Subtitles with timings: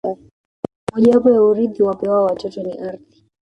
[0.91, 3.23] Mojawapo ya urithi wapewao watoto ni ardhi